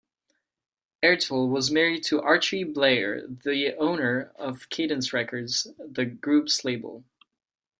[1.03, 7.03] Ertel was married to Archie Bleyer, the owner of Cadence Records, the group's label.